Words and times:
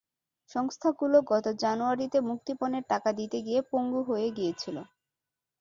সংস্থাগুলো 0.51 1.17
গত 1.31 1.45
জানুয়ারিতে 1.63 2.17
মুক্তিপণের 2.29 2.83
টাকা 2.91 3.09
দিতে 3.19 3.37
গিয়ে 3.41 3.61
পঙ্গু 3.71 4.01
হয়ে 4.09 4.27
গিয়েছিল। 4.37 4.77